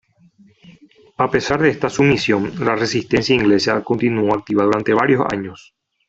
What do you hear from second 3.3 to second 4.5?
inglesa continuó